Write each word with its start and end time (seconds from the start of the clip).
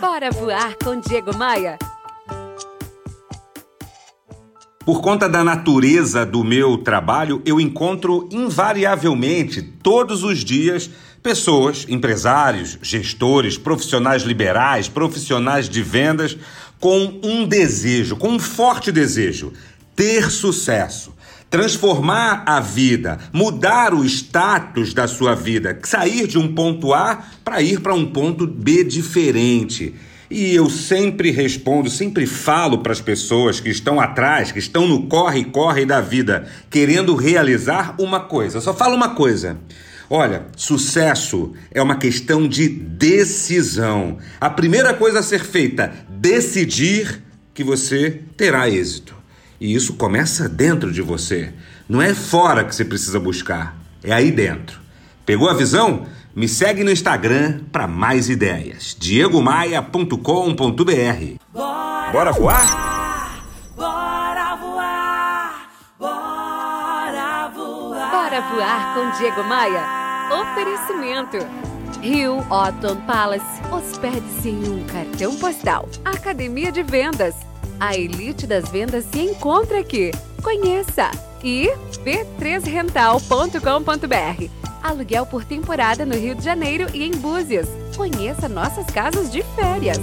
Bora 0.00 0.30
voar 0.30 0.76
com 0.84 1.00
Diego 1.00 1.34
Maia. 1.34 1.78
Por 4.84 5.00
conta 5.00 5.26
da 5.26 5.42
natureza 5.42 6.26
do 6.26 6.44
meu 6.44 6.76
trabalho, 6.76 7.40
eu 7.46 7.58
encontro 7.58 8.28
invariavelmente, 8.30 9.62
todos 9.62 10.22
os 10.22 10.44
dias, 10.44 10.90
pessoas, 11.22 11.86
empresários, 11.88 12.78
gestores, 12.82 13.56
profissionais 13.56 14.22
liberais, 14.22 14.86
profissionais 14.86 15.66
de 15.66 15.82
vendas, 15.82 16.36
com 16.78 17.18
um 17.22 17.48
desejo, 17.48 18.16
com 18.16 18.32
um 18.32 18.38
forte 18.38 18.92
desejo: 18.92 19.54
ter 19.94 20.30
sucesso 20.30 21.15
transformar 21.50 22.42
a 22.46 22.60
vida, 22.60 23.18
mudar 23.32 23.94
o 23.94 24.04
status 24.04 24.92
da 24.92 25.06
sua 25.06 25.34
vida, 25.34 25.78
sair 25.84 26.26
de 26.26 26.38
um 26.38 26.54
ponto 26.54 26.92
A 26.92 27.24
para 27.44 27.62
ir 27.62 27.80
para 27.80 27.94
um 27.94 28.06
ponto 28.06 28.46
B 28.46 28.84
diferente. 28.84 29.94
E 30.28 30.54
eu 30.54 30.68
sempre 30.68 31.30
respondo, 31.30 31.88
sempre 31.88 32.26
falo 32.26 32.78
para 32.78 32.92
as 32.92 33.00
pessoas 33.00 33.60
que 33.60 33.68
estão 33.68 34.00
atrás, 34.00 34.50
que 34.50 34.58
estão 34.58 34.86
no 34.86 35.06
corre-corre 35.06 35.86
da 35.86 36.00
vida, 36.00 36.48
querendo 36.68 37.14
realizar 37.14 37.94
uma 37.98 38.20
coisa. 38.20 38.58
Eu 38.58 38.62
só 38.62 38.74
falo 38.74 38.96
uma 38.96 39.10
coisa. 39.10 39.56
Olha, 40.10 40.46
sucesso 40.56 41.52
é 41.70 41.80
uma 41.80 41.96
questão 41.96 42.46
de 42.46 42.68
decisão. 42.68 44.18
A 44.40 44.50
primeira 44.50 44.94
coisa 44.94 45.20
a 45.20 45.22
ser 45.22 45.44
feita, 45.44 45.92
decidir 46.08 47.22
que 47.54 47.64
você 47.64 48.20
terá 48.36 48.68
êxito. 48.68 49.15
E 49.60 49.74
isso 49.74 49.94
começa 49.94 50.48
dentro 50.48 50.92
de 50.92 51.02
você. 51.02 51.52
Não 51.88 52.02
é 52.02 52.14
fora 52.14 52.64
que 52.64 52.74
você 52.74 52.84
precisa 52.84 53.18
buscar, 53.18 53.76
é 54.02 54.12
aí 54.12 54.30
dentro. 54.30 54.80
Pegou 55.24 55.48
a 55.48 55.54
visão? 55.54 56.06
Me 56.34 56.46
segue 56.46 56.84
no 56.84 56.90
Instagram 56.90 57.60
para 57.72 57.88
mais 57.88 58.28
ideias. 58.28 58.94
diegomaia.com.br. 58.98 60.14
Bora, 61.52 62.12
bora 62.12 62.32
voar? 62.32 63.46
Bora 63.74 64.56
voar! 64.56 65.70
Bora 65.98 67.48
voar! 67.48 68.10
Bora 68.10 68.40
voar 68.42 68.94
com 68.94 69.18
Diego 69.18 69.42
Maia. 69.44 69.82
Oferecimento. 70.42 71.38
Rio 72.02 72.38
Otton 72.50 73.00
Palace. 73.06 73.62
Hospede-se 73.72 74.50
em 74.50 74.68
um 74.68 74.84
cartão 74.84 75.34
postal. 75.36 75.88
Academia 76.04 76.70
de 76.70 76.82
Vendas. 76.82 77.34
A 77.78 77.94
elite 77.94 78.46
das 78.46 78.70
vendas 78.70 79.04
se 79.04 79.20
encontra 79.20 79.80
aqui. 79.80 80.10
Conheça! 80.42 81.10
E 81.44 81.68
b3rental.com.br. 82.02 84.50
Aluguel 84.82 85.26
por 85.26 85.44
temporada 85.44 86.06
no 86.06 86.14
Rio 86.14 86.34
de 86.34 86.42
Janeiro 86.42 86.86
e 86.94 87.04
em 87.04 87.10
Búzios. 87.12 87.68
Conheça 87.96 88.48
nossas 88.48 88.86
casas 88.86 89.30
de 89.30 89.42
férias. 89.54 89.98